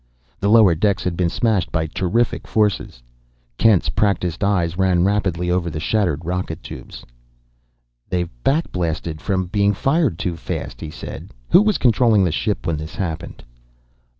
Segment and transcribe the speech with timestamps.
[0.39, 3.03] The lower decks had been smashed by terrific forces.
[3.59, 7.05] Kent's practiced eyes ran rapidly over the shattered rocket tubes.
[8.09, 11.35] "They've back blasted from being fired too fast," he said.
[11.51, 13.43] "Who was controlling the ship when this happened?"